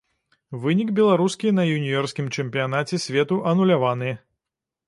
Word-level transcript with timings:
Вынік 0.63 0.89
беларускі 0.99 1.53
на 1.59 1.67
юніёрскім 1.75 2.31
чэмпіянаце 2.39 3.03
свету 3.07 3.41
ануляваны. 3.53 4.11